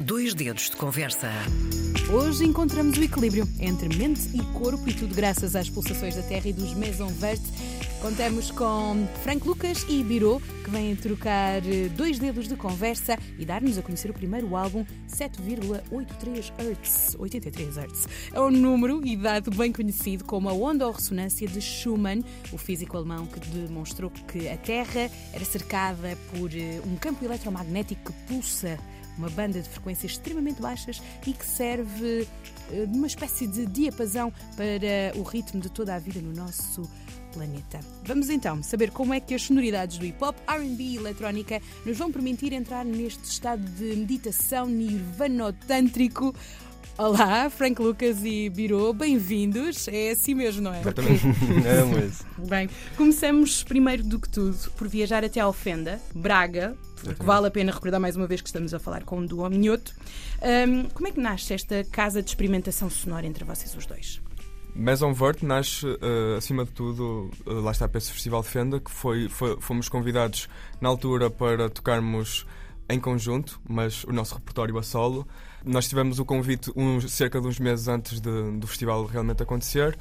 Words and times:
Dois 0.00 0.32
dedos 0.32 0.70
de 0.70 0.76
conversa. 0.76 1.28
Hoje 2.12 2.44
encontramos 2.44 2.96
o 2.96 3.02
equilíbrio 3.02 3.48
entre 3.58 3.88
mente 3.96 4.28
e 4.32 4.40
corpo 4.56 4.88
e 4.88 4.94
tudo 4.94 5.12
graças 5.12 5.56
às 5.56 5.68
pulsações 5.68 6.14
da 6.14 6.22
Terra 6.22 6.48
e 6.48 6.52
dos 6.52 6.72
Maison 6.72 7.08
Verte. 7.08 7.42
Contamos 8.00 8.52
com 8.52 9.08
Frank 9.24 9.44
Lucas 9.44 9.84
e 9.88 10.04
Biro, 10.04 10.40
que 10.64 10.70
vêm 10.70 10.94
trocar 10.94 11.66
eh, 11.66 11.88
dois 11.96 12.16
dedos 12.20 12.46
de 12.46 12.54
conversa 12.54 13.18
e 13.36 13.44
dar-nos 13.44 13.76
a 13.76 13.82
conhecer 13.82 14.08
o 14.08 14.14
primeiro 14.14 14.54
álbum 14.54 14.86
7,83 15.08 16.52
Hz. 16.56 17.16
83 17.18 17.76
Hz. 17.76 18.08
É 18.32 18.40
um 18.40 18.52
número 18.52 19.04
e 19.04 19.16
dado 19.16 19.50
bem 19.50 19.72
conhecido 19.72 20.22
como 20.24 20.48
a 20.48 20.52
onda 20.52 20.86
ou 20.86 20.92
ressonância 20.92 21.48
de 21.48 21.60
Schumann, 21.60 22.22
o 22.52 22.56
físico 22.56 22.96
alemão 22.96 23.26
que 23.26 23.40
demonstrou 23.40 24.10
que 24.10 24.48
a 24.48 24.56
Terra 24.56 25.10
era 25.32 25.44
cercada 25.44 26.16
por 26.30 26.54
eh, 26.54 26.80
um 26.86 26.94
campo 26.94 27.24
eletromagnético 27.24 28.12
que 28.12 28.32
pulsa 28.32 28.78
uma 29.18 29.30
banda 29.30 29.60
de 29.60 29.68
frequências 29.68 30.12
extremamente 30.12 30.60
baixas 30.62 31.02
e 31.26 31.32
que 31.32 31.44
serve 31.44 32.26
eh, 32.72 32.86
de 32.86 32.96
uma 32.96 33.06
espécie 33.06 33.46
de 33.46 33.66
diapasão 33.66 34.32
para 34.56 35.18
o 35.18 35.22
ritmo 35.22 35.60
de 35.60 35.70
toda 35.70 35.94
a 35.94 35.98
vida 35.98 36.20
no 36.20 36.32
nosso 36.32 36.88
planeta. 37.32 37.80
Vamos 38.04 38.30
então 38.30 38.62
saber 38.62 38.90
como 38.90 39.14
é 39.14 39.20
que 39.20 39.34
as 39.34 39.42
sonoridades 39.42 39.98
do 39.98 40.06
hip 40.06 40.22
hop, 40.22 40.36
RB 40.48 40.82
e 40.82 40.96
eletrónica 40.96 41.60
nos 41.84 41.96
vão 41.96 42.10
permitir 42.10 42.52
entrar 42.52 42.84
neste 42.84 43.24
estado 43.24 43.62
de 43.62 43.96
meditação 43.96 44.66
nirvanotântrico. 44.66 46.34
Olá, 46.98 47.48
Frank 47.48 47.80
Lucas 47.80 48.24
e 48.24 48.50
Biro, 48.50 48.92
bem-vindos. 48.92 49.86
É 49.86 50.10
assim 50.10 50.34
mesmo, 50.34 50.62
não 50.62 50.74
é? 50.74 50.80
Exatamente. 50.80 51.22
é 51.64 51.84
mesmo. 51.84 52.26
Bem, 52.38 52.68
começamos 52.96 53.62
primeiro 53.62 54.02
do 54.02 54.18
que 54.18 54.28
tudo 54.28 54.58
por 54.72 54.88
viajar 54.88 55.24
até 55.24 55.38
Alfenda, 55.38 56.00
Braga, 56.12 56.76
porque 57.04 57.22
vale 57.22 57.46
a 57.46 57.50
pena 57.52 57.70
recordar 57.70 58.00
mais 58.00 58.16
uma 58.16 58.26
vez 58.26 58.40
que 58.40 58.48
estamos 58.48 58.74
a 58.74 58.80
falar 58.80 59.04
com 59.04 59.20
o 59.20 59.26
Duo 59.28 59.48
Minhoto. 59.48 59.94
Um, 60.42 60.88
como 60.88 61.06
é 61.06 61.12
que 61.12 61.20
nasce 61.20 61.54
esta 61.54 61.84
casa 61.84 62.20
de 62.20 62.30
experimentação 62.30 62.90
sonora 62.90 63.24
entre 63.24 63.44
vocês 63.44 63.72
os 63.76 63.86
dois? 63.86 64.20
Maison 64.74 65.12
Vert 65.12 65.44
nasce, 65.44 65.86
uh, 65.86 66.36
acima 66.36 66.64
de 66.64 66.72
tudo, 66.72 67.30
uh, 67.46 67.60
lá 67.60 67.70
está 67.70 67.88
para 67.88 67.98
esse 67.98 68.10
Festival 68.10 68.42
de 68.42 68.48
Fenda, 68.48 68.80
que 68.80 68.90
foi, 68.90 69.28
foi, 69.28 69.56
fomos 69.60 69.88
convidados 69.88 70.48
na 70.80 70.88
altura 70.88 71.30
para 71.30 71.70
tocarmos 71.70 72.44
em 72.88 72.98
conjunto, 72.98 73.60
mas 73.68 74.04
o 74.04 74.12
nosso 74.12 74.34
repertório 74.34 74.78
a 74.78 74.82
solo. 74.82 75.26
Nós 75.64 75.88
tivemos 75.88 76.18
o 76.18 76.24
convite 76.24 76.72
uns, 76.74 77.10
cerca 77.12 77.40
de 77.40 77.46
uns 77.46 77.58
meses 77.58 77.88
antes 77.88 78.20
de, 78.20 78.58
do 78.58 78.66
festival 78.66 79.04
realmente 79.04 79.42
acontecer, 79.42 79.98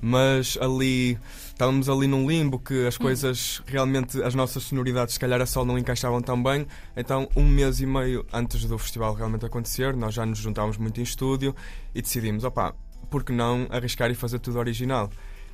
mas 0.00 0.56
ali 0.60 1.18
estávamos 1.48 1.88
ali 1.88 2.06
num 2.06 2.28
limbo 2.28 2.58
que 2.58 2.86
as 2.86 2.96
coisas 2.96 3.62
realmente, 3.66 4.22
as 4.22 4.34
nossas 4.34 4.62
sonoridades, 4.62 5.14
se 5.14 5.20
calhar 5.20 5.40
a 5.40 5.46
solo 5.46 5.66
não 5.66 5.78
encaixavam 5.78 6.20
tão 6.20 6.40
bem. 6.40 6.66
Então, 6.96 7.28
um 7.34 7.44
mês 7.44 7.80
e 7.80 7.86
meio 7.86 8.24
antes 8.32 8.64
do 8.64 8.78
festival 8.78 9.14
realmente 9.14 9.44
acontecer, 9.44 9.96
nós 9.96 10.14
já 10.14 10.24
nos 10.24 10.38
juntávamos 10.38 10.76
muito 10.76 11.00
em 11.00 11.02
estúdio 11.02 11.54
e 11.94 12.00
decidimos, 12.00 12.44
opá, 12.44 12.74
por 13.10 13.24
que 13.24 13.32
não 13.32 13.66
arriscar 13.70 14.10
e 14.10 14.14
fazer 14.14 14.38
tudo 14.38 14.58
original? 14.58 15.10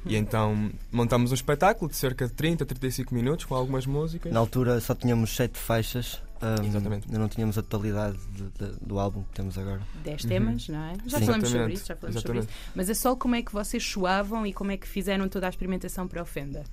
E 0.07 0.17
então 0.17 0.71
montamos 0.93 1.31
um 1.31 1.35
espetáculo 1.35 1.91
de 1.91 1.97
cerca 1.97 2.27
de 2.27 2.33
30, 2.35 2.67
35 2.67 3.15
minutos 3.15 3.47
com 3.47 3.55
algumas 3.55 3.87
músicas. 3.87 4.33
Na 4.33 4.41
altura 4.41 4.79
só 4.81 4.95
tínhamos 4.95 5.35
sete 5.35 5.59
faixas. 5.59 6.23
Um, 6.43 6.65
Exatamente. 6.65 7.07
Ainda 7.07 7.19
não 7.19 7.29
tínhamos 7.29 7.57
a 7.57 7.63
totalidade 7.63 8.19
de, 8.29 8.43
de, 8.51 8.77
do 8.81 8.99
álbum 8.99 9.23
que 9.23 9.35
temos 9.35 9.57
agora. 9.57 9.81
Dez 10.03 10.25
temas, 10.25 10.69
não 10.69 10.79
é? 10.79 10.95
Já 11.07 11.19
Sim. 11.19 11.27
falamos 11.27 11.49
sobre 11.49 11.73
isso, 11.73 11.87
já 11.87 11.97
falamos 11.97 12.17
Exatamente. 12.17 12.47
sobre 12.47 12.59
isso. 12.59 12.73
Mas 12.75 12.91
é 12.91 12.95
só 12.95 13.17
como 13.17 13.35
é 13.35 13.43
que 13.43 13.53
vocês 13.53 13.83
soavam 13.85 14.47
e 14.47 14.53
como 14.53 14.71
é 14.71 14.77
que 14.77 14.87
fizeram 14.87 15.29
toda 15.29 15.47
a 15.47 15.51
experimentação 15.51 16.07
para 16.07 16.21
a 16.21 16.23
Ofenda? 16.23 16.65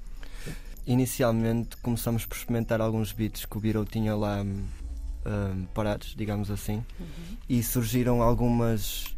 Inicialmente 0.85 1.77
começamos 1.77 2.25
por 2.25 2.35
experimentar 2.35 2.81
alguns 2.81 3.11
beats 3.13 3.45
que 3.45 3.57
o 3.57 3.59
Biro 3.59 3.85
tinha 3.85 4.15
lá 4.15 4.41
hum, 4.41 4.65
hum, 5.25 5.65
parados, 5.73 6.15
digamos 6.17 6.49
assim, 6.49 6.83
e 7.47 7.61
surgiram 7.61 8.21
algumas, 8.21 9.15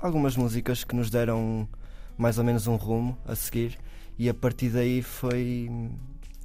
algumas 0.00 0.36
músicas 0.36 0.84
que 0.84 0.94
nos 0.94 1.10
deram 1.10 1.68
mais 2.16 2.38
ou 2.38 2.44
menos 2.44 2.66
um 2.66 2.76
rumo 2.76 3.18
a 3.26 3.34
seguir, 3.34 3.78
e 4.18 4.28
a 4.28 4.34
partir 4.34 4.68
daí 4.68 5.02
foi, 5.02 5.68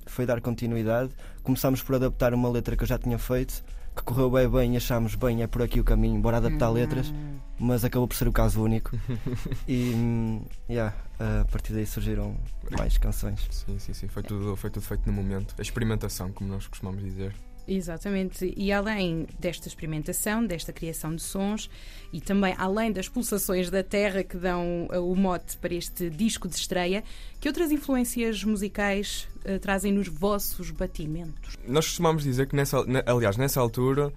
foi 0.10 0.26
dar 0.26 0.42
continuidade. 0.42 1.12
Começámos 1.44 1.82
por 1.82 1.96
adaptar 1.96 2.34
uma 2.34 2.50
letra 2.50 2.76
que 2.76 2.84
eu 2.84 2.88
já 2.88 2.98
tinha 2.98 3.18
feito, 3.18 3.64
que 3.96 4.04
correu 4.04 4.30
bem 4.30 4.50
bem 4.50 4.74
e 4.74 4.78
achámos 4.78 5.16
bem, 5.16 5.42
é 5.42 5.48
por 5.48 5.62
aqui 5.62 5.80
o 5.80 5.84
caminho, 5.84 6.20
bora 6.22 6.38
adaptar 6.38 6.70
letras. 6.70 7.10
Hum. 7.10 7.38
mas 7.60 7.84
acabou 7.84 8.08
por 8.08 8.16
ser 8.16 8.28
o 8.28 8.32
caso 8.32 8.62
único. 8.62 8.98
e 9.68 9.94
hum, 9.96 10.42
yeah, 10.70 10.96
a 11.20 11.46
partir 11.46 11.74
daí 11.74 11.86
surgiram 11.86 12.36
mais 12.78 12.98
canções. 12.98 13.48
Sim, 13.50 13.80
sim, 13.80 13.94
sim. 13.94 14.08
Foi 14.08 14.24
tudo, 14.24 14.56
foi 14.56 14.70
tudo 14.70 14.84
feito 14.86 15.06
no 15.06 15.14
momento. 15.14 15.56
A 15.58 15.62
experimentação, 15.62 16.32
como 16.32 16.50
nós 16.50 16.68
costumamos 16.68 17.04
dizer. 17.04 17.34
Exatamente. 17.68 18.54
E 18.56 18.72
além 18.72 19.28
desta 19.38 19.68
experimentação, 19.68 20.46
desta 20.46 20.72
criação 20.72 21.16
de 21.16 21.22
sons 21.22 21.70
e 22.14 22.22
também 22.22 22.56
além 22.58 22.92
das 22.92 23.10
pulsações 23.10 23.70
da 23.70 23.84
Terra 23.84 24.24
que 24.24 24.38
dão 24.38 24.88
uh, 24.92 25.12
o 25.12 25.16
mote 25.16 25.58
para 25.58 25.74
este 25.74 26.10
disco 26.10 26.48
de 26.48 26.56
estreia, 26.56 27.04
que 27.42 27.48
outras 27.48 27.72
influências 27.72 28.44
musicais 28.44 29.28
uh, 29.46 29.60
trazem 29.60 29.92
nos 29.92 30.08
vossos 30.08 30.72
batimentos? 30.72 31.58
Nós 31.68 31.86
costumamos 31.88 32.24
dizer 32.24 32.48
que, 32.48 32.56
nessa, 32.56 32.84
ne- 32.86 33.04
aliás, 33.06 33.36
nessa 33.36 33.60
altura, 33.60 34.14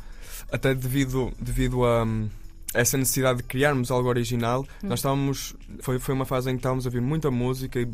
até 0.53 0.73
devido, 0.73 1.33
devido 1.41 1.85
a 1.85 2.05
hum, 2.05 2.29
essa 2.73 2.97
necessidade 2.97 3.39
de 3.39 3.45
criarmos 3.45 3.91
algo 3.91 4.09
original, 4.09 4.65
nós 4.83 5.01
estávamos. 5.01 5.57
Foi, 5.81 5.99
foi 5.99 6.15
uma 6.15 6.25
fase 6.25 6.51
em 6.51 6.55
que 6.55 6.61
estávamos 6.61 6.87
a 6.87 6.89
ouvir 6.89 7.01
muita 7.01 7.31
música 7.31 7.81
e 7.81 7.89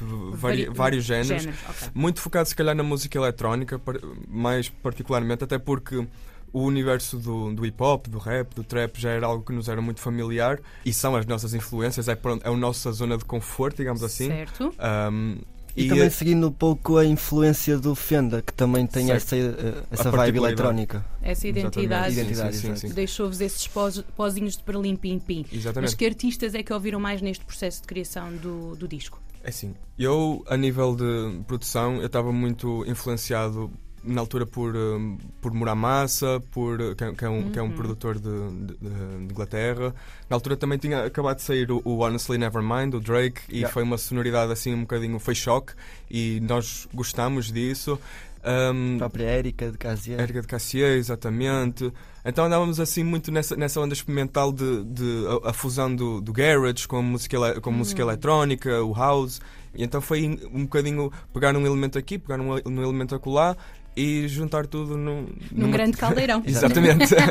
vari- 0.00 0.32
Vari- 0.32 0.68
vários 0.70 1.04
géneros. 1.04 1.42
Géneros, 1.42 1.60
ok. 1.68 1.88
Muito 1.94 2.20
focado, 2.20 2.48
se 2.48 2.54
calhar, 2.54 2.74
na 2.74 2.82
música 2.82 3.16
eletrónica, 3.18 3.80
mais 4.28 4.68
particularmente, 4.68 5.44
até 5.44 5.58
porque 5.58 6.06
o 6.52 6.60
universo 6.62 7.18
do, 7.18 7.52
do 7.52 7.66
hip 7.66 7.82
hop, 7.82 8.06
do 8.06 8.18
rap, 8.18 8.54
do 8.54 8.62
trap 8.62 8.96
já 9.00 9.10
era 9.10 9.26
algo 9.26 9.44
que 9.44 9.52
nos 9.52 9.68
era 9.68 9.80
muito 9.82 10.00
familiar 10.00 10.60
e 10.84 10.92
são 10.92 11.16
as 11.16 11.26
nossas 11.26 11.52
influências, 11.54 12.08
é, 12.08 12.12
é 12.12 12.48
a 12.48 12.56
nossa 12.56 12.92
zona 12.92 13.18
de 13.18 13.24
conforto, 13.24 13.78
digamos 13.78 14.02
assim. 14.02 14.28
Certo. 14.28 14.72
Um, 15.12 15.38
E, 15.76 15.86
e 15.86 15.88
também 15.88 16.04
eh, 16.04 16.10
seguindo 16.10 16.46
um 16.46 16.52
pouco 16.52 16.96
a 16.98 17.04
influência 17.04 17.76
do 17.76 17.96
Fenda, 17.96 18.40
que 18.40 18.52
também 18.52 18.86
tem 18.86 19.06
Certo. 19.08 19.16
essa, 19.16 19.36
eh, 19.36 19.82
essa 19.90 20.08
vibe 20.12 20.38
eletrónica. 20.38 21.04
Essa 21.20 21.48
identidade 21.48 22.12
Identidade, 22.12 22.14
Sim, 22.14 22.24
sim, 22.24 22.70
exato. 22.70 22.78
sim, 22.78 22.88
sim. 22.88 22.94
deixou-vos 22.94 23.40
esses 23.40 23.66
pós, 23.66 24.00
pozinhos 24.16 24.56
de 24.56 24.62
perlim 24.62 24.94
pim 24.94 25.18
pim. 25.18 25.44
Mas 25.50 25.52
Exatamente. 25.58 25.96
que 25.96 26.06
artistas 26.06 26.54
é 26.54 26.62
que 26.62 26.72
ouviram 26.72 27.00
mais 27.00 27.20
neste 27.20 27.44
processo 27.44 27.80
de 27.80 27.88
criação 27.88 28.30
do, 28.36 28.76
do 28.76 28.86
disco? 28.86 29.20
É 29.44 29.50
assim, 29.50 29.74
eu, 29.98 30.42
a 30.48 30.56
nível 30.56 30.96
de 30.96 31.42
produção, 31.46 31.96
eu 32.00 32.06
estava 32.06 32.32
muito 32.32 32.82
influenciado 32.88 33.70
na 34.02 34.20
altura 34.20 34.44
por, 34.44 34.74
um, 34.76 35.16
por 35.40 35.52
Muramasa, 35.54 36.38
por, 36.50 36.76
que, 36.94 37.04
é- 37.04 37.12
que 37.12 37.24
é 37.24 37.28
um, 37.28 37.50
que 37.50 37.58
é 37.58 37.62
um 37.62 37.66
Uhum. 37.68 37.72
produtor 37.72 38.18
de, 38.18 38.30
de- 38.66 38.76
de 38.76 39.32
Inglaterra. 39.32 39.94
Na 40.28 40.36
altura 40.36 40.56
também 40.56 40.78
tinha 40.78 41.04
acabado 41.06 41.36
de 41.36 41.42
sair 41.42 41.70
o, 41.70 41.80
o 41.84 41.98
Honestly 42.00 42.36
Nevermind, 42.38 42.90
do 42.90 43.00
Drake, 43.00 43.40
e 43.48 43.56
Yeah. 43.58 43.72
foi 43.72 43.82
uma 43.82 43.96
sonoridade 43.96 44.52
assim 44.52 44.74
um 44.74 44.80
bocadinho, 44.80 45.18
foi 45.18 45.34
choque, 45.34 45.72
e 46.10 46.38
nós 46.42 46.86
gostamos 46.92 47.50
disso. 47.52 47.98
Um, 48.46 48.96
A 48.96 48.98
própria 48.98 49.24
Érica 49.24 49.70
de 49.70 49.78
Casier. 49.78 50.20
Erga 50.20 50.40
de 50.42 50.46
Cassier, 50.46 50.96
exatamente. 50.98 51.92
Então 52.24 52.44
andávamos 52.44 52.78
assim 52.78 53.02
muito 53.02 53.32
nessa, 53.32 53.56
nessa 53.56 53.80
onda 53.80 53.94
experimental 53.94 54.52
de, 54.52 54.84
de 54.84 55.24
a, 55.44 55.50
a 55.50 55.52
fusão 55.52 55.94
do, 55.94 56.20
do 56.20 56.32
garage 56.32 56.86
com 56.86 56.98
a 56.98 57.02
música, 57.02 57.36
ele- 57.36 57.60
com 57.60 57.70
a 57.70 57.72
música 57.72 58.02
eletrónica, 58.02 58.82
o 58.82 58.92
house. 58.92 59.40
E 59.74 59.82
então 59.82 60.00
foi 60.00 60.38
um 60.52 60.62
bocadinho 60.64 61.10
pegar 61.32 61.56
um 61.56 61.66
elemento 61.66 61.98
aqui, 61.98 62.18
pegar 62.18 62.40
um, 62.40 62.52
um 62.52 62.82
elemento 62.82 63.14
acolá 63.14 63.56
e 63.96 64.26
juntar 64.28 64.66
tudo 64.66 64.96
num, 64.96 65.22
Num 65.52 65.62
numa- 65.66 65.72
grande 65.72 65.96
caldeirão. 65.96 66.42
Exatamente. 66.46 67.14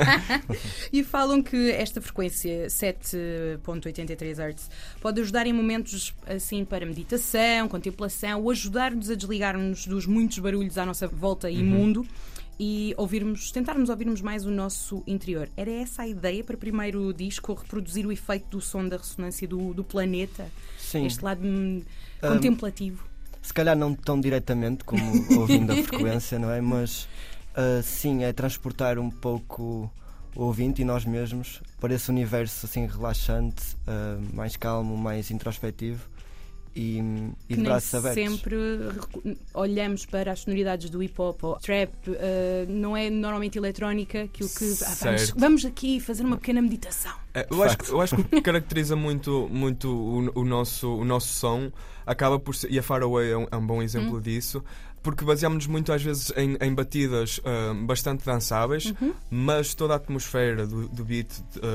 E 0.91 1.03
falam 1.03 1.41
que 1.41 1.72
esta 1.72 2.00
frequência 2.00 2.68
7.83 2.68 4.38
Hz 4.53 4.69
pode 5.01 5.22
ajudar 5.22 5.47
em 5.47 5.53
momentos 5.53 6.13
assim 6.28 6.63
para 6.63 6.85
meditação, 6.85 7.68
contemplação, 7.68 8.41
ou 8.41 8.51
ajudar-nos 8.51 9.09
a 9.09 9.16
desligar-nos 9.16 9.88
dos 9.88 10.06
muitos 10.06 10.38
barulhos 10.40 10.78
à 10.78 10.85
nossa 10.85 11.07
volta 11.07 11.50
e 11.50 11.63
mundo 11.63 12.06
e 12.59 12.94
ouvirmos, 12.97 13.51
tentarmos 13.51 13.90
ouvirmos 13.90 14.22
mais 14.22 14.45
o 14.45 14.51
nosso 14.51 15.03
interior. 15.07 15.50
Era 15.57 15.72
essa 15.72 16.03
a 16.03 16.07
ideia 16.07 16.44
para 16.44 16.56
o 16.56 16.59
primeiro 16.59 17.12
disco, 17.12 17.54
reproduzir 17.54 18.06
o 18.06 18.12
efeito 18.12 18.48
do 18.51 18.62
som 18.62 18.88
da 18.88 18.98
ressonância 18.98 19.48
do, 19.48 19.74
do 19.74 19.83
planeta, 19.83 20.48
Sim, 20.77 21.07
este 21.07 21.24
lado 21.24 21.42
hum, 21.44 21.81
contemplativo. 22.21 23.04
Se 23.44 23.54
calhar 23.54 23.75
não 23.78 23.94
tão 23.94 24.19
diretamente 24.19 24.84
como 24.84 25.04
ouvindo 25.40 25.72
a 25.72 25.75
frequência, 25.75 26.40
não 26.40 26.50
é? 26.50 26.60
Mas 26.62 27.07
ah, 27.54 27.81
sim, 27.84 28.24
é 28.24 28.34
transportar 28.34 28.98
um 28.98 29.12
pouco 29.12 29.92
o 30.36 30.44
ouvinte 30.45 30.81
e 30.81 30.86
nós 30.86 31.06
mesmos 31.06 31.62
para 31.80 31.94
esse 31.94 32.10
universo 32.10 32.66
assim 32.66 32.88
relaxante, 32.88 33.62
ah, 33.86 34.18
mais 34.34 34.56
calmo, 34.57 34.98
mais 34.98 35.30
introspectivo 35.30 36.01
e, 36.75 36.98
e 36.98 37.01
que 37.50 37.54
de 37.56 37.57
nem 37.57 37.63
braços 37.66 37.94
abertos. 37.94 38.24
sempre 38.24 38.56
olhamos 39.54 40.06
para 40.07 40.31
as 40.31 40.39
sonoridades 40.39 40.89
do 40.89 41.04
hip 41.04 41.13
hop 41.22 41.44
ou 41.44 41.56
trap, 41.60 41.92
eh, 42.07 42.66
não 42.68 42.98
é 42.98 43.10
normalmente 43.12 43.57
eletrónica, 43.57 44.24
aquilo 44.24 44.50
que 44.50 44.74
ah, 44.84 44.96
vamos, 45.01 45.30
vamos 45.38 45.66
aqui 45.66 46.00
fazer 46.00 46.24
uma 46.25 46.38
pequena 46.38 46.62
meditação. 46.63 47.12
É, 47.34 47.46
eu, 47.50 47.62
acho, 47.63 47.78
que- 47.78 47.89
eu 47.92 48.01
acho 48.01 48.16
que 48.16 48.22
o 48.22 48.25
que 48.25 48.42
caracteriza 48.42 48.96
muito, 48.96 49.48
muito 49.51 49.88
o, 49.88 50.39
o 50.42 50.46
nosso, 50.46 50.88
o 50.96 51.06
nosso 51.06 51.28
som 51.34 51.72
acaba 52.05 52.39
por 52.39 52.55
ser, 52.55 52.71
e 52.71 52.79
a 52.79 52.83
Faraway 52.83 53.31
é 53.31 53.38
um, 53.38 53.47
é 53.51 53.55
um 53.57 53.65
bom 53.65 53.81
exemplo 53.81 54.19
disso, 54.21 54.63
porque 55.01 55.25
baseámos-nos 55.25 55.67
muito 55.67 55.91
às 55.91 56.01
vezes 56.01 56.31
em, 56.38 56.55
em 56.61 56.73
batidas 56.73 57.39
uh, 57.39 57.75
bastante 57.85 58.25
dançáveis, 58.25 58.85
Uhum. 59.01 59.13
mas 59.29 59.73
toda 59.73 59.94
a 59.94 59.97
atmosfera 59.97 60.65
do, 60.65 60.88
do 60.88 61.03
beat, 61.03 61.29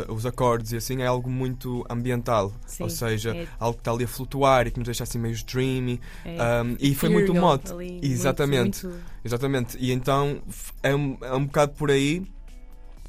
uh, 0.09 0.11
os 0.13 0.25
acordes 0.25 0.73
e 0.73 0.77
assim, 0.79 1.03
é 1.03 1.07
algo 1.07 1.29
muito 1.29 1.85
ambiental. 1.91 2.53
Sim, 2.67 2.85
Ou 2.85 2.89
seja, 2.91 3.37
é- 3.37 3.47
algo 3.61 3.75
que 3.77 3.81
está 3.83 3.93
ali 3.93 4.05
a 4.05 4.09
flutuar 4.09 4.67
e 4.67 4.71
que 4.71 4.79
nos 4.79 4.87
deixa 4.87 5.03
assim 5.05 5.19
meio 5.19 5.37
dreamy. 5.45 6.01
É 6.25 6.63
Um, 6.63 6.77
e 6.81 6.95
foi 6.95 7.11
muito 7.11 7.35
mote. 7.35 7.71
ali, 7.71 8.01
Exatamente. 8.03 8.87
muito- 8.87 8.99
Exatamente. 9.23 9.77
E 9.79 9.93
então 9.93 10.41
é 10.83 10.95
um, 10.97 11.19
é 11.21 11.35
um 11.35 11.45
bocado 11.45 11.73
por 11.73 11.91
aí 11.91 12.23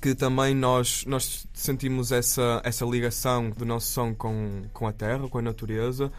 que 0.01 0.13
também 0.15 0.53
nós, 0.55 1.05
nós 1.05 1.45
sentimos 1.53 2.11
essa, 2.11 2.61
essa 2.65 2.85
ligação 2.85 3.49
do 3.51 3.65
nosso 3.65 3.87
som 3.91 4.13
com, 4.13 4.63
com 4.73 4.85
a 4.87 4.91
terra, 4.93 5.27
com 5.29 5.37
a 5.37 5.41
natureza. 5.41 6.11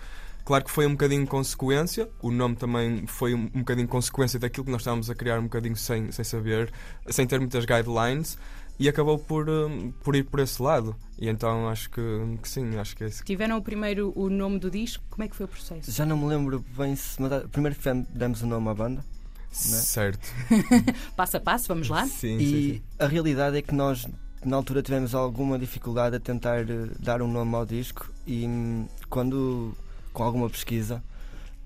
Claro 0.51 0.65
que 0.65 0.71
foi 0.73 0.85
um 0.85 0.91
bocadinho 0.91 1.25
consequência, 1.29 2.11
o 2.21 2.29
nome 2.29 2.57
também 2.57 3.07
foi 3.07 3.35
um, 3.35 3.47
bocadinho 3.47 3.87
consequência 3.87 4.37
daquilo 4.37 4.65
que 4.65 4.73
nós 4.73 4.81
estávamos 4.81 5.09
a 5.09 5.15
criar 5.15 5.39
um 5.39 5.45
bocadinho 5.45 5.77
sem, 5.77 6.11
sem 6.11 6.25
saber, 6.25 6.73
sem 7.07 7.25
ter 7.25 7.39
muitas 7.39 7.65
guidelines, 7.65 8.37
e 8.77 8.89
acabou 8.89 9.17
por, 9.17 9.49
hum, 9.49 9.93
por 10.03 10.17
ir 10.17 10.25
por 10.25 10.41
esse 10.41 10.61
lado. 10.61 10.97
E 11.21 11.29
então 11.29 11.69
acho 11.69 11.89
que, 11.89 12.03
que 12.43 12.49
sim, 12.49 12.77
acho 12.79 12.97
que 12.97 13.05
é 13.05 13.07
esse. 13.07 13.23
Tiveram 13.23 13.59
o 13.59 13.63
primeiro 13.63 14.13
o 14.17 14.29
nome 14.29 14.59
do 14.59 14.69
disco, 14.69 15.05
como 15.09 15.23
é 15.23 15.29
que 15.29 15.37
foi 15.37 15.47
o 15.47 15.49
processo? 15.49 15.89
Já 15.89 16.05
não 16.05 16.17
me 16.17 16.27
lembro 16.27 16.65
bem 16.77 16.97
se. 16.97 17.17
Primeiro 17.53 17.79
demos 18.13 18.43
o 18.43 18.47
nome 18.49 18.71
à 18.71 18.75
banda 18.75 19.05
Certo. 19.53 20.35
Passo 21.15 21.37
a 21.37 21.41
passo, 21.41 21.69
vamos 21.69 21.89
lá? 21.89 22.07
Sim, 22.07 22.39
e 22.39 22.47
sim, 22.47 22.75
sim. 22.75 22.83
a 22.99 23.07
realidade 23.07 23.57
é 23.57 23.63
que 23.63 23.73
nós 23.73 24.05
na 24.45 24.57
altura 24.57 24.83
tivemos 24.83 25.15
alguma 25.15 25.57
dificuldade 25.57 26.17
a 26.17 26.21
tentar 26.21 26.69
eh, 26.69 26.89
dar 26.99 27.23
um 27.23 27.31
nome 27.31 27.55
ao 27.55 27.65
disco 27.65 28.13
e 28.27 28.45
hum, 28.47 28.89
quando 29.09 29.77
com 30.13 30.23
alguma 30.23 30.49
pesquisa 30.49 31.03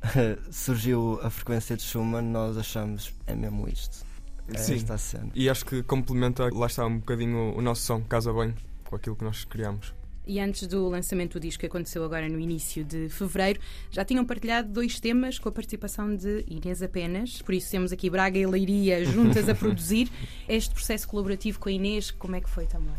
surgiu 0.50 1.18
a 1.22 1.30
frequência 1.30 1.76
de 1.76 1.82
Schumann 1.82 2.22
nós 2.22 2.56
achamos 2.56 3.12
é 3.26 3.34
mesmo 3.34 3.68
isto 3.68 4.04
é 4.52 4.58
Sim. 4.58 4.74
esta 4.74 4.94
a 4.94 4.98
cena 4.98 5.30
E 5.34 5.48
acho 5.48 5.64
que 5.64 5.82
complementa, 5.82 6.48
lá 6.52 6.66
está, 6.66 6.84
um 6.86 6.98
bocadinho 6.98 7.56
o 7.56 7.62
nosso 7.62 7.82
som, 7.82 8.02
casa 8.02 8.32
bem 8.32 8.54
com 8.84 8.96
aquilo 8.96 9.16
que 9.16 9.24
nós 9.24 9.44
criamos. 9.44 9.94
E 10.26 10.40
antes 10.40 10.66
do 10.66 10.88
lançamento 10.88 11.34
do 11.34 11.40
disco 11.40 11.60
que 11.60 11.66
aconteceu 11.66 12.02
agora 12.02 12.28
no 12.28 12.38
início 12.38 12.82
de 12.82 13.10
fevereiro, 13.10 13.60
já 13.90 14.04
tinham 14.04 14.24
partilhado 14.24 14.70
dois 14.70 14.98
temas 14.98 15.38
com 15.38 15.50
a 15.50 15.52
participação 15.52 16.16
de 16.16 16.44
Inês 16.48 16.82
apenas. 16.82 17.42
Por 17.42 17.54
isso 17.54 17.70
temos 17.70 17.92
aqui 17.92 18.08
Braga 18.08 18.38
e 18.38 18.46
Leiria 18.46 19.04
juntas 19.04 19.48
a 19.50 19.54
produzir. 19.56 20.10
Este 20.48 20.74
processo 20.74 21.06
colaborativo 21.08 21.58
com 21.58 21.68
a 21.68 21.72
Inês, 21.72 22.10
como 22.10 22.36
é 22.36 22.40
que 22.40 22.48
foi 22.48 22.66
também? 22.66 22.94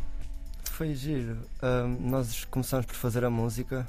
foi 0.75 0.93
giro 0.93 1.37
Hum, 1.63 2.09
nós 2.09 2.43
começamos 2.45 2.85
por 2.85 2.95
fazer 2.95 3.23
a 3.23 3.29
música 3.29 3.87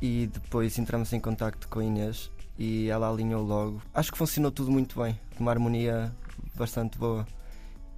e 0.00 0.28
depois 0.32 0.78
entramos 0.78 1.12
em 1.12 1.20
contacto 1.20 1.68
com 1.68 1.80
a 1.80 1.84
Inês 1.84 2.30
e 2.58 2.88
ela 2.88 3.08
alinhou 3.10 3.42
logo 3.42 3.82
acho 3.94 4.10
que 4.12 4.18
funcionou 4.18 4.50
tudo 4.50 4.70
muito 4.70 5.00
bem 5.00 5.18
uma 5.38 5.50
harmonia 5.50 6.14
bastante 6.54 6.98
boa 6.98 7.26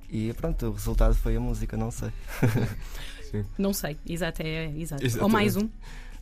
e 0.08 0.32
pronto 0.34 0.66
o 0.66 0.72
resultado 0.72 1.14
foi 1.14 1.36
a 1.36 1.40
música 1.40 1.76
não 1.76 1.90
sei 1.90 2.10
Sim. 3.30 3.46
Não 3.56 3.72
sei, 3.72 3.96
exato, 4.06 4.42
é, 4.42 4.66
exato. 4.76 5.02
Ou 5.22 5.26
mais 5.28 5.56
um. 5.56 5.66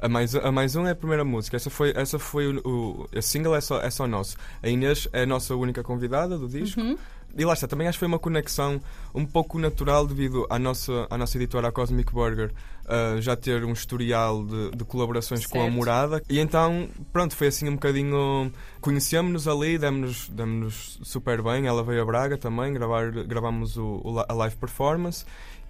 A 0.01 0.09
mais, 0.09 0.35
a 0.35 0.51
mais 0.51 0.77
um 0.77 0.87
é 0.87 0.93
a 0.93 0.95
primeira 0.95 1.25
música. 1.25 1.57
Essa 1.57 1.69
foi, 1.71 1.93
essa 1.95 2.19
foi 2.19 2.47
o, 2.49 2.61
o 2.65 3.09
a 3.17 3.21
single 3.21 3.55
é 3.55 3.61
só, 3.61 3.81
é 3.81 3.91
só 3.91 4.07
nosso. 4.07 4.37
A 4.63 4.69
Inês 4.69 5.09
é 5.13 5.23
a 5.23 5.27
nossa 5.27 5.55
única 5.55 5.83
convidada 5.83 6.39
do 6.39 6.49
disco. 6.49 6.81
Uhum. 6.81 6.97
E 7.37 7.45
lá 7.45 7.53
está, 7.53 7.69
também 7.69 7.87
acho 7.87 7.97
que 7.97 8.01
foi 8.01 8.09
uma 8.09 8.19
conexão 8.19 8.81
um 9.15 9.25
pouco 9.25 9.59
natural 9.59 10.07
devido 10.07 10.47
à 10.51 10.59
nossa, 10.59 11.07
à 11.09 11.17
nossa 11.17 11.37
editora, 11.37 11.69
a 11.69 11.73
Cosmic 11.73 12.13
Burger, 12.13 12.53
ah, 12.87 13.21
já 13.21 13.37
ter 13.37 13.65
um 13.65 13.73
historial 13.73 14.45
de, 14.45 14.73
de 14.73 14.85
colaborações 14.85 15.47
com 15.47 15.59
a 15.59 15.63
Certo. 15.63 15.75
Morada. 15.75 16.23
E 16.29 16.41
então, 16.41 16.89
pronto, 17.13 17.37
foi 17.37 17.47
assim 17.47 17.69
um 17.69 17.75
bocadinho. 17.75 18.51
Conhecemos-nos 18.81 19.47
ali, 19.47 19.79
demos-nos 19.79 20.29
demos 20.29 20.99
super 21.05 21.41
bem. 21.41 21.67
Ela 21.67 21.85
veio 21.85 22.03
a 22.03 22.05
Braga 22.05 22.37
também, 22.37 22.73
gravar, 22.73 23.11
gravámos 23.13 23.77
o, 23.77 24.01
o 24.03 24.19
a 24.19 24.33
live 24.33 24.57
performance. 24.57 25.25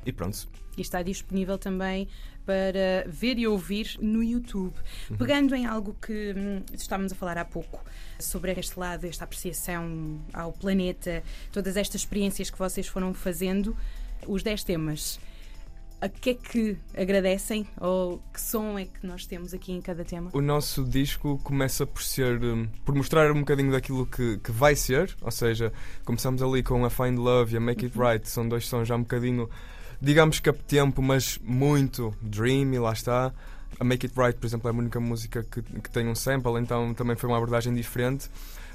E 0.07 0.13
pronto, 0.13 0.49
E 0.79 0.81
está 0.81 1.03
disponível 1.03 1.59
também 1.59 2.09
para 2.51 3.09
ver 3.09 3.39
e 3.39 3.47
ouvir 3.47 3.97
no 4.01 4.25
YouTube. 4.25 4.75
Uhum. 5.09 5.17
Pegando 5.17 5.55
em 5.55 5.67
algo 5.67 5.97
que 6.03 6.35
hum, 6.37 6.63
estávamos 6.75 7.13
a 7.13 7.15
falar 7.15 7.39
há 7.39 7.45
pouco, 7.45 7.81
sobre 8.19 8.51
este 8.59 8.77
lado, 8.77 9.07
esta 9.07 9.23
apreciação 9.23 10.21
ao 10.33 10.53
planeta, 10.53 11.23
todas 11.53 11.77
estas 11.77 12.01
experiências 12.01 12.51
que 12.51 12.59
vocês 12.59 12.89
foram 12.89 13.15
fazendo, 13.15 13.77
os 14.27 14.43
10 14.43 14.65
temas. 14.65 15.21
A 16.01 16.09
que 16.09 16.31
é 16.31 16.35
que 16.35 16.77
agradecem 16.97 17.69
ou 17.79 18.21
que 18.33 18.41
som 18.41 18.77
é 18.79 18.87
que 18.87 19.07
nós 19.07 19.27
temos 19.27 19.55
aqui 19.55 19.71
em 19.71 19.81
cada 19.81 20.05
tema? 20.05 20.31
O 20.33 20.41
nosso 20.41 20.83
disco 20.83 21.39
começa 21.45 21.87
por 21.87 22.03
ser 22.03 22.43
hum, 22.43 22.67
por 22.85 22.97
mostrar 22.97 23.31
um 23.31 23.41
bocadinho 23.41 23.71
daquilo 23.71 24.07
que, 24.07 24.39
que 24.39 24.51
vai 24.51 24.75
ser, 24.75 25.15
ou 25.21 25.31
seja, 25.31 25.73
começamos 26.05 26.43
ali 26.43 26.65
com 26.65 26.85
a 26.85 26.91
Find 26.91 27.17
Love 27.17 27.55
e 27.55 27.59
a 27.59 27.61
Make 27.61 27.85
It 27.85 27.97
Right, 27.97 28.29
são 28.29 28.49
dois 28.49 28.67
sons 28.67 28.89
já 28.89 28.97
um 28.97 29.03
bocadinho, 29.03 29.49
digamos 30.01 30.41
que 30.41 30.49
a 30.49 30.53
tempo, 30.53 31.03
mas 31.03 31.39
muito 31.43 32.15
dreamy, 32.21 32.79
lá 32.79 32.93
está. 32.93 33.33
A 33.79 33.85
Make 33.85 34.07
It 34.07 34.21
Right, 34.21 34.39
por 34.39 34.47
exemplo, 34.47 34.69
é 34.69 34.73
a 34.73 34.77
única 34.77 35.01
música 35.01 35.43
que, 35.45 35.63
que 35.63 35.91
tem 35.91 36.07
um 36.09 36.15
sample, 36.15 36.59
então 36.61 36.93
também 36.95 37.17
foi 37.17 37.29
uma 37.31 37.37
abordagem 37.37 37.73
diferente. 37.75 38.29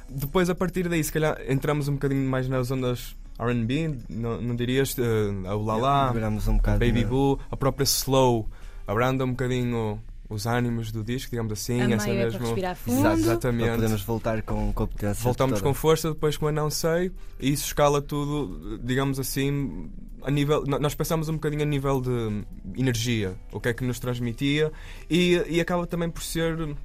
Depois, 0.10 0.50
a 0.50 0.56
partir 0.56 0.88
daí, 0.88 1.04
se 1.04 1.12
calhar 1.12 1.38
entramos 1.48 1.88
um 1.88 1.94
bocadinho 1.94 2.28
mais 2.30 2.48
nas 2.48 2.70
ondas 2.72 3.16
RB, 3.40 3.98
não, 4.10 4.42
não 4.42 4.56
dirias? 4.56 4.96
Uh, 4.98 5.48
a 5.48 5.56
Ulala, 5.56 6.14
Viramos 6.14 6.48
um 6.48 6.58
Baby 6.58 7.04
na- 7.04 7.08
Boo, 7.08 7.40
a 7.52 7.58
própria 7.58 7.84
Slow, 7.84 8.48
abranda 8.88 9.26
um 9.26 9.32
bocadinho 9.32 10.02
os 10.30 10.46
ânimos 10.48 10.92
do 10.92 11.04
disco, 11.04 11.32
digamos 11.32 11.54
assim. 11.54 11.82
a 11.82 11.90
essa 11.92 12.10
é 12.10 12.14
para 12.14 12.26
mesmo. 12.26 12.40
respirar 12.40 12.76
fundo. 12.76 13.00
Exato, 13.00 13.16
Para 13.16 13.22
Exatamente. 13.22 13.72
podermos 13.72 14.02
voltar 14.04 14.42
com 14.42 14.74
competência. 14.74 15.24
Voltamos 15.24 15.60
toda. 15.60 15.70
com 15.70 15.74
força, 15.74 16.10
depois 16.10 16.38
com 16.38 16.48
a 16.48 16.52
não 16.52 16.70
sei, 16.70 17.12
e 17.40 17.52
isso 17.52 17.66
escala 17.68 18.02
tudo, 18.02 18.80
digamos 18.84 19.20
assim, 19.20 19.90
a 20.24 20.32
nível. 20.32 20.64
Nós 20.66 20.96
pensamos 20.96 21.30
um 21.30 21.34
bocadinho 21.34 21.62
a 21.62 21.66
nível 21.66 22.02
de 22.02 22.44
energia, 22.80 23.36
o 23.52 23.60
que 23.60 23.70
é 23.70 23.74
que 23.74 23.84
nos 23.84 24.00
transmitia, 24.00 24.72
e, 25.10 25.44
e 25.48 25.62
acaba 25.62 25.86
também 25.86 26.10
por 26.10 26.24
ser. 26.24 26.76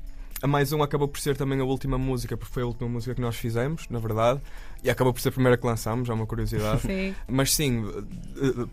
A 0.43 0.47
mais 0.47 0.73
um 0.73 0.83
acabou 0.83 1.07
por 1.07 1.21
ser 1.21 1.37
também 1.37 1.61
a 1.61 1.65
última 1.65 1.99
música, 1.99 2.35
porque 2.35 2.53
foi 2.53 2.63
a 2.63 2.67
última 2.67 2.89
música 2.89 3.15
que 3.15 3.21
nós 3.21 3.37
fizemos, 3.37 3.87
na 3.91 3.99
verdade, 3.99 4.41
e 4.82 4.91
acabou 4.91 5.12
por 5.12 5.21
ser 5.21 5.29
a 5.29 5.32
primeira 5.32 5.56
que 5.56 5.67
lançámos, 5.67 6.06
já 6.09 6.15
é 6.15 6.17
uma 6.17 6.27
curiosidade. 6.27 6.81
Sim. 6.87 7.15
Mas 7.29 7.55
sim, 7.55 7.85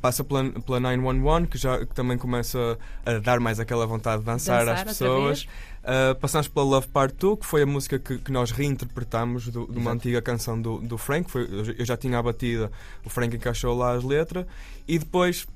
passa 0.02 0.24
pela, 0.24 0.50
pela 0.62 0.80
911, 0.80 1.48
que, 1.48 1.58
já, 1.58 1.80
que 1.86 1.94
também 1.94 2.18
começa 2.18 2.78
a 3.06 3.14
dar 3.20 3.40
mais 3.40 3.60
aquela 3.60 3.86
vontade 3.86 4.20
de 4.22 4.26
dançar, 4.26 4.66
Dançar 4.66 4.76
às 4.76 4.84
pessoas. 4.84 5.48
Uh, 5.84 6.14
passamos 6.20 6.48
pela 6.50 6.66
Love 6.66 6.88
Part 6.90 7.16
2, 7.18 7.40
que 7.40 7.46
foi 7.46 7.62
a 7.62 7.66
música 7.66 7.98
que, 7.98 8.18
que 8.18 8.32
nós 8.32 8.52
reinterpretamos 8.52 9.48
do- 9.48 9.66
de 9.68 9.72
uma 9.72 9.82
Exato. 9.92 9.96
antiga 9.96 10.22
canção 10.22 10.62
do, 10.62 10.80
do 10.80 10.98
Frank. 10.98 11.32
Foi, 11.32 11.48
eu 11.78 11.86
já- 11.86 11.96
tinha 11.96 12.18
a 12.20 12.24
batida, 12.24 12.70
o 13.06 13.10
Frank 13.10 13.34
encaixou 13.36 13.76
lá 13.78 13.94
as 13.94 14.04
letras. 14.04 14.46
E 14.88 15.00
depois 15.00 15.48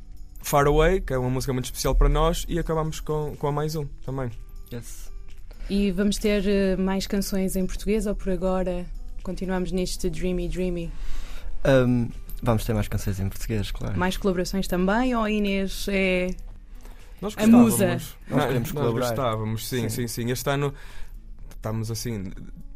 Far 0.42 0.68
Away, 0.68 1.02
que 1.02 1.14
é 1.14 1.18
uma 1.18 1.30
música 1.30 1.52
muito 1.54 1.66
especial 1.66 1.94
para 1.96 2.08
nós, 2.10 2.46
e 2.48 2.58
acabamos 2.58 3.00
com, 3.00 3.36
com 3.38 3.48
a 3.48 3.52
mais 3.52 3.76
um 3.76 3.86
também. 4.06 4.32
Yes. 4.74 5.12
E 5.70 5.92
vamos 5.92 6.18
ter 6.18 6.48
eh, 6.48 6.76
mais 6.78 7.06
canções 7.08 7.56
em 7.56 7.66
português 7.66 8.06
ou 8.08 8.16
por 8.16 8.30
agora 8.32 8.86
continuamos 9.22 9.72
neste 9.72 10.10
Dreamy 10.10 10.48
Dreamy? 10.50 10.92
Um, 11.66 12.10
vamos 12.42 12.66
ter 12.66 12.74
mais 12.74 12.88
canções 12.88 13.20
em 13.20 13.30
português, 13.30 13.72
claro. 13.72 13.98
Mais 13.98 14.18
colaborações 14.18 14.68
também 14.68 15.16
ou 15.16 15.28
Inês 15.28 15.86
é. 15.90 16.34
Nós 17.22 17.36
A 17.38 17.46
musa. 17.46 18.00
Nós 18.28 18.46
queremos 18.46 18.72
nós 18.74 18.84
colaborar. 18.84 19.08
gostávamos, 19.08 19.68
sim, 19.68 19.90
sim, 19.90 20.08
Sim. 20.08 20.24
sim, 20.26 20.32
Este 20.32 20.50
ano 20.50 20.74
estamos 21.56 21.92
assim, 21.92 22.32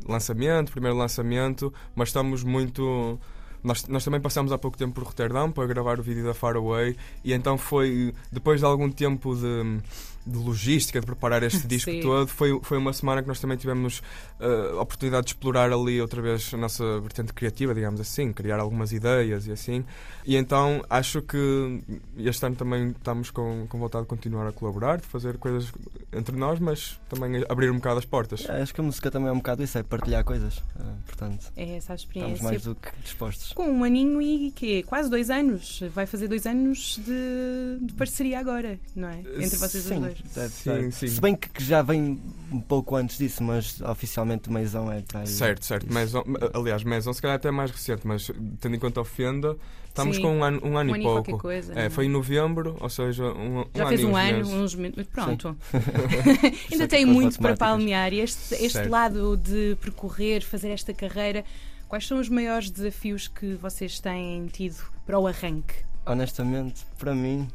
lançamento, 0.07 0.71
primeiro 0.71 0.95
lançamento, 0.95 1.73
mas 1.95 2.09
estamos 2.09 2.43
muito. 2.43 3.19
Nós, 3.63 3.87
nós 3.87 4.03
também 4.05 4.21
passámos 4.21 4.51
há 4.51 4.57
pouco 4.59 4.77
tempo 4.77 4.93
por 4.93 5.03
Roterdão 5.05 5.51
para 5.51 5.65
gravar 5.65 5.99
o 5.99 6.03
vídeo 6.03 6.23
da 6.23 6.35
Far 6.35 6.55
Away 6.55 6.95
e 7.23 7.33
então 7.33 7.57
foi, 7.57 8.13
depois 8.31 8.59
de 8.59 8.65
algum 8.67 8.87
tempo 8.91 9.35
de, 9.35 9.79
de 10.25 10.37
logística, 10.37 10.99
de 10.99 11.05
preparar 11.05 11.43
este 11.43 11.65
disco 11.67 11.91
Sim. 11.91 12.01
todo, 12.01 12.27
foi, 12.27 12.59
foi 12.63 12.77
uma 12.77 12.93
semana 12.93 13.21
que 13.21 13.27
nós 13.27 13.39
também 13.39 13.57
tivemos 13.57 14.01
eh, 14.39 14.71
a 14.77 14.81
oportunidade 14.81 15.25
de 15.27 15.33
explorar 15.33 15.71
ali 15.71 16.01
outra 16.01 16.21
vez 16.21 16.51
a 16.53 16.57
nossa 16.57 16.99
vertente 16.99 17.33
criativa, 17.33 17.73
digamos 17.73 17.99
assim, 17.99 18.33
criar 18.33 18.59
algumas 18.59 18.91
ideias 18.91 19.47
e 19.47 19.51
assim. 19.51 19.85
E 20.25 20.35
então 20.35 20.83
acho 20.89 21.21
que 21.21 21.81
este 22.17 22.45
ano 22.45 22.55
também 22.55 22.89
estamos 22.89 23.29
com, 23.29 23.65
com 23.67 23.77
vontade 23.79 24.03
de 24.03 24.09
continuar 24.09 24.47
a 24.47 24.51
colaborar, 24.51 24.97
de 24.99 25.05
fazer 25.07 25.37
coisas 25.37 25.71
entre 26.11 26.35
nós, 26.35 26.59
mas 26.59 26.99
também 27.09 27.43
abrir 27.47 27.69
um 27.69 27.75
bocado 27.75 27.99
as 27.99 28.05
portas. 28.05 28.47
É, 28.49 28.61
acho 28.61 28.73
que 28.73 28.81
a 28.81 28.83
música 28.83 29.11
também 29.11 29.29
é 29.29 29.31
um 29.31 29.37
bocado 29.37 29.61
isso, 29.63 29.77
é 29.77 29.83
partilhar 29.83 30.23
coisas. 30.23 30.63
Ah, 30.79 30.95
portanto, 31.05 31.51
É 31.55 31.75
essa 31.75 31.93
a 31.93 31.95
estamos 31.95 32.01
experiência. 32.01 32.43
mais 32.43 32.63
do 32.63 32.73
que 32.75 32.89
dispostos. 33.03 33.53
Com 33.53 33.67
um 33.69 33.83
aninho 33.83 34.21
e 34.21 34.51
quê? 34.51 34.83
Quase 34.87 35.09
dois 35.09 35.29
anos. 35.29 35.81
Vai 35.93 36.05
fazer 36.05 36.27
dois 36.27 36.45
anos 36.45 36.99
de, 37.05 37.85
de 37.85 37.93
parceria 37.93 38.39
agora, 38.39 38.79
não 38.95 39.07
é? 39.09 39.19
Entre 39.19 39.57
vocês 39.57 39.83
sim, 39.83 39.95
os 39.95 39.99
dois. 40.01 40.14
Deve 40.33 40.49
Sim, 40.49 40.69
dar. 40.69 40.91
sim. 40.91 41.07
Se 41.07 41.21
bem 41.21 41.35
que 41.35 41.49
que 41.49 41.63
já 41.63 41.81
vem 41.81 42.19
um 42.51 42.59
pouco 42.61 42.95
antes 42.95 43.17
disso, 43.17 43.43
mas 43.43 43.81
oficialmente 43.81 44.49
o 44.49 44.51
Meizão 44.51 44.91
é. 44.91 45.03
Certo, 45.25 45.65
certo. 45.65 45.91
Maison, 45.93 46.23
aliás, 46.53 46.83
Maison 46.83 47.13
se 47.13 47.21
calhar 47.21 47.35
até 47.35 47.47
é 47.47 47.51
mais 47.51 47.71
recente, 47.71 48.05
mas 48.05 48.29
tendo 48.59 48.75
em 48.75 48.79
conta 48.79 49.01
a 49.01 49.05
Fenda, 49.05 49.55
estamos 49.87 50.17
Sim. 50.17 50.21
com 50.23 50.37
um 50.37 50.43
ano, 50.43 50.61
um 50.63 50.77
ano 50.77 50.93
Um 50.93 50.95
e 50.95 50.99
e 50.99 51.03
pouco. 51.03 51.37
coisa. 51.39 51.73
É, 51.73 51.83
não 51.83 51.91
foi 51.91 52.05
em 52.05 52.09
novembro, 52.09 52.75
ou 52.79 52.89
seja, 52.89 53.23
um, 53.25 53.61
um 53.61 53.65
Já 53.73 53.81
ano 53.83 53.89
fez 53.89 54.01
e 54.01 54.05
um 54.05 54.15
ano, 54.15 54.37
meses. 54.37 54.53
uns 54.53 54.75
meses. 54.75 55.07
Pronto. 55.07 55.57
Ainda 56.71 56.87
tem 56.87 57.05
muito 57.05 57.39
para 57.39 57.55
palmear. 57.55 58.13
Este, 58.13 58.55
este 58.55 58.69
Certo. 58.71 58.89
lado 58.89 59.37
de 59.37 59.77
percorrer, 59.81 60.41
fazer 60.43 60.69
esta 60.69 60.93
carreira, 60.93 61.43
Quais 61.87 62.07
são 62.07 62.19
os 62.19 62.27
maiores 62.29 62.69
desafios 62.71 63.27
que 63.27 63.53
vocês 63.53 63.99
têm 63.99 64.47
tido 64.47 64.75
para 65.05 65.19
o 65.19 65.27
arranque? 65.27 65.75
Honestamente, 66.05 66.83
para 66.97 67.13
mim, 67.13 67.47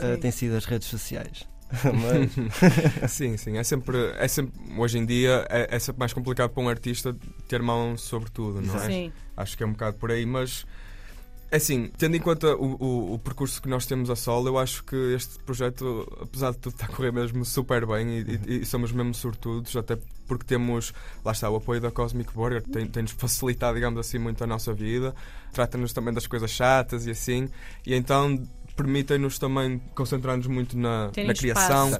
uh, 0.00 0.18
tem 0.20 0.30
sido 0.30 0.56
as 0.56 0.64
redes 0.64 0.88
sociais. 0.88 1.46
Mas... 1.84 3.10
sim, 3.10 3.36
sim, 3.36 3.58
é 3.58 3.64
sempre, 3.64 3.96
é 4.16 4.28
sempre 4.28 4.52
hoje 4.78 4.98
em 4.98 5.04
dia 5.04 5.46
é, 5.50 5.74
é, 5.74 5.78
sempre 5.78 6.00
mais 6.00 6.12
complicado 6.12 6.50
para 6.50 6.62
um 6.62 6.68
artista 6.68 7.16
ter 7.48 7.60
mão 7.60 7.96
sobre 7.96 8.30
tudo, 8.30 8.60
não 8.60 8.76
é? 8.76 8.86
Sim. 8.86 9.12
Acho 9.36 9.56
que 9.56 9.62
é 9.62 9.66
um 9.66 9.72
bocado 9.72 9.96
por 9.96 10.10
aí, 10.10 10.24
mas 10.24 10.64
é 11.50 11.56
assim, 11.56 11.90
tendo 11.96 12.16
em 12.16 12.20
conta 12.20 12.56
o, 12.56 12.74
o, 12.74 13.14
o, 13.14 13.18
percurso 13.18 13.62
que 13.62 13.68
nós 13.68 13.86
temos 13.86 14.10
a 14.10 14.16
solo, 14.16 14.48
eu 14.48 14.58
acho 14.58 14.82
que 14.82 14.96
este 15.14 15.38
projeto, 15.44 16.06
apesar 16.20 16.50
de 16.50 16.58
tudo, 16.58 16.74
está 16.74 16.86
a 16.86 16.88
correr 16.88 17.12
mesmo 17.12 17.44
super 17.44 17.86
bem 17.86 18.18
e, 18.18 18.40
e, 18.46 18.62
e 18.62 18.66
somos 18.66 18.90
mesmo 18.90 19.14
sortudos, 19.14 19.76
até 19.76 19.96
porque 20.26 20.44
temos, 20.44 20.92
lá 21.24 21.30
está, 21.30 21.48
o 21.48 21.56
apoio 21.56 21.80
da 21.80 21.90
Cosmic 21.90 22.32
Burger, 22.32 22.62
tem-nos 22.62 22.90
tem 22.90 23.06
facilitado, 23.06 23.76
digamos 23.76 24.00
assim, 24.00 24.18
muito 24.18 24.42
a 24.42 24.46
nossa 24.46 24.74
vida, 24.74 25.14
trata-nos 25.52 25.92
também 25.92 26.12
das 26.12 26.26
coisas 26.26 26.50
chatas 26.50 27.06
e 27.06 27.12
assim, 27.12 27.48
e 27.86 27.94
então 27.94 28.42
permitem-nos 28.76 29.38
também 29.38 29.80
concentrar-nos 29.94 30.46
muito 30.46 30.76
na, 30.76 31.06
na 31.06 31.34
criação, 31.34 31.90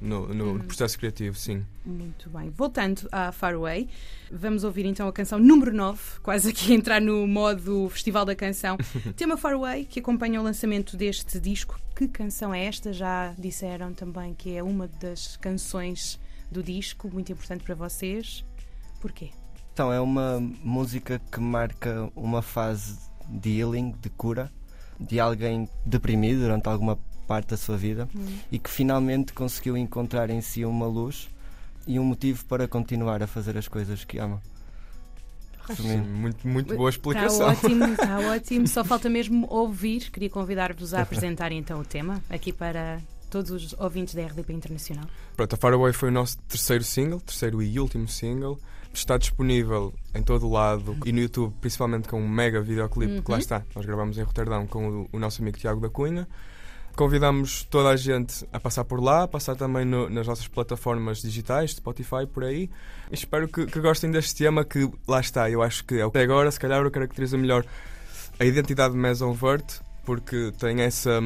no, 0.00 0.28
no, 0.28 0.34
no 0.34 0.44
uhum. 0.52 0.58
processo 0.60 0.96
criativo, 0.96 1.36
sim. 1.36 1.64
Muito 1.84 2.30
bem. 2.30 2.48
Voltando 2.50 3.08
à 3.10 3.32
Faraway, 3.32 3.88
vamos 4.30 4.62
ouvir 4.62 4.86
então 4.86 5.08
a 5.08 5.12
canção 5.12 5.38
número 5.40 5.74
9, 5.74 6.20
quase 6.22 6.50
aqui 6.50 6.72
entrar 6.72 7.00
no 7.00 7.26
modo 7.26 7.88
Festival 7.90 8.24
da 8.24 8.36
Canção. 8.36 8.78
Tema 9.16 9.36
Faraway, 9.36 9.84
que 9.84 9.98
acompanha 9.98 10.40
o 10.40 10.44
lançamento 10.44 10.96
deste 10.96 11.40
disco. 11.40 11.78
Que 11.96 12.06
canção 12.06 12.54
é 12.54 12.64
esta? 12.66 12.92
Já 12.92 13.34
disseram 13.36 13.92
também 13.92 14.32
que 14.32 14.56
é 14.56 14.62
uma 14.62 14.86
das 14.86 15.36
canções 15.36 16.20
do 16.50 16.62
disco, 16.62 17.10
muito 17.12 17.32
importante 17.32 17.64
para 17.64 17.74
vocês. 17.74 18.44
Porquê? 19.00 19.30
Então, 19.72 19.92
é 19.92 20.00
uma 20.00 20.38
música 20.62 21.20
que 21.32 21.40
marca 21.40 22.08
uma 22.14 22.42
fase 22.42 22.98
de 23.28 23.58
healing, 23.58 23.94
de 24.00 24.10
cura 24.10 24.52
de 25.08 25.20
alguém 25.20 25.68
deprimido 25.84 26.40
durante 26.40 26.68
alguma 26.68 26.98
parte 27.26 27.50
da 27.50 27.56
sua 27.56 27.76
vida 27.76 28.08
hum. 28.14 28.38
e 28.50 28.58
que 28.58 28.68
finalmente 28.68 29.32
conseguiu 29.32 29.76
encontrar 29.76 30.30
em 30.30 30.40
si 30.40 30.64
uma 30.64 30.86
luz 30.86 31.28
e 31.86 31.98
um 31.98 32.04
motivo 32.04 32.44
para 32.44 32.68
continuar 32.68 33.22
a 33.22 33.26
fazer 33.26 33.56
as 33.56 33.68
coisas 33.68 34.04
que 34.04 34.18
ama. 34.18 34.40
Sim, 35.76 35.98
muito, 36.00 36.46
muito 36.46 36.74
boa 36.76 36.90
explicação. 36.90 37.52
Está 37.52 37.66
ótimo, 37.66 37.84
está 37.84 38.18
ótimo. 38.30 38.66
Só 38.66 38.84
falta 38.84 39.08
mesmo 39.08 39.46
ouvir. 39.48 40.10
Queria 40.10 40.28
convidar-vos 40.28 40.92
a 40.92 41.02
apresentar 41.02 41.52
então 41.52 41.80
o 41.80 41.84
tema 41.84 42.20
aqui 42.28 42.52
para 42.52 43.00
todos 43.32 43.50
os 43.50 43.74
ouvintes 43.78 44.14
da 44.14 44.22
RDP 44.22 44.52
Internacional. 44.52 45.06
Pronto, 45.34 45.54
a 45.54 45.56
Faraway 45.56 45.94
foi 45.94 46.10
o 46.10 46.12
nosso 46.12 46.36
terceiro 46.42 46.84
single, 46.84 47.18
terceiro 47.18 47.62
e 47.62 47.80
último 47.80 48.06
single. 48.06 48.60
Está 48.92 49.16
disponível 49.16 49.94
em 50.14 50.22
todo 50.22 50.46
o 50.46 50.52
lado 50.52 50.94
e 51.06 51.12
no 51.12 51.20
YouTube, 51.20 51.54
principalmente 51.62 52.06
com 52.08 52.20
um 52.20 52.28
mega 52.28 52.60
videoclipe 52.60 53.14
uhum. 53.14 53.22
que 53.22 53.30
lá 53.30 53.38
uhum. 53.38 53.42
está. 53.42 53.62
Nós 53.74 53.86
gravamos 53.86 54.18
em 54.18 54.22
Roterdão 54.22 54.66
com 54.66 54.86
o, 54.86 55.08
o 55.10 55.18
nosso 55.18 55.40
amigo 55.40 55.56
Tiago 55.56 55.80
da 55.80 55.88
Cunha. 55.88 56.28
Convidamos 56.94 57.64
toda 57.70 57.88
a 57.88 57.96
gente 57.96 58.46
a 58.52 58.60
passar 58.60 58.84
por 58.84 59.02
lá, 59.02 59.22
a 59.22 59.28
passar 59.28 59.56
também 59.56 59.86
no, 59.86 60.10
nas 60.10 60.26
nossas 60.26 60.46
plataformas 60.46 61.22
digitais, 61.22 61.70
Spotify, 61.70 62.26
por 62.30 62.44
aí. 62.44 62.68
Espero 63.10 63.48
que, 63.48 63.64
que, 63.64 63.80
gostem 63.80 64.10
deste 64.10 64.34
tema 64.34 64.62
que 64.62 64.90
lá 65.08 65.20
está. 65.20 65.48
Eu 65.48 65.62
acho 65.62 65.86
que 65.86 66.02
até 66.02 66.20
agora, 66.20 66.50
se 66.50 66.60
calhar, 66.60 66.86
o 66.86 66.90
caracteriza 66.90 67.38
melhor 67.38 67.64
a 68.38 68.44
identidade 68.44 68.92
de 68.92 69.00
Maison 69.00 69.32
Vert, 69.32 69.80
porque 70.04 70.52
tem 70.58 70.80
essa 70.80 71.20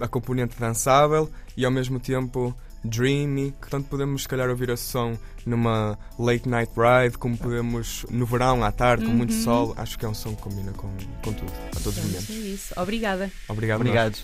a 0.00 0.08
componente 0.08 0.58
dançável 0.58 1.30
e 1.56 1.64
ao 1.64 1.70
mesmo 1.70 1.98
tempo 1.98 2.54
dreamy, 2.84 3.52
que 3.60 3.68
tanto 3.68 3.88
podemos 3.88 4.22
se 4.22 4.28
calhar 4.28 4.48
ouvir 4.48 4.70
a 4.70 4.76
som 4.76 5.16
numa 5.44 5.98
late 6.18 6.48
night 6.48 6.72
ride, 6.76 7.18
como 7.18 7.36
podemos 7.36 8.04
no 8.10 8.26
verão 8.26 8.62
à 8.62 8.70
tarde, 8.70 9.04
com 9.04 9.12
muito 9.12 9.34
uhum. 9.34 9.42
sol. 9.42 9.74
Acho 9.76 9.98
que 9.98 10.04
é 10.04 10.08
um 10.08 10.14
som 10.14 10.34
que 10.34 10.42
combina 10.42 10.72
com, 10.72 10.88
com 11.24 11.32
tudo, 11.32 11.52
a 11.76 11.80
todos 11.80 11.98
os 11.98 12.04
momentos. 12.04 12.30
É 12.30 12.32
isso. 12.34 12.74
Obrigada. 12.76 13.30
Obrigado. 13.48 13.80
Obrigado. 13.80 14.18